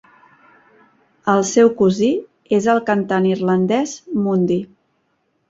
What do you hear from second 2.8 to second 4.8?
cantant irlandès Mundy.